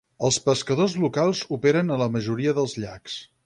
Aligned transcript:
Els 0.27 0.37
pescadors 0.45 0.95
locals 1.03 1.43
operen 1.59 1.95
a 1.97 2.01
la 2.05 2.11
majoria 2.17 2.59
dels 2.61 2.77
llacs. 2.83 3.23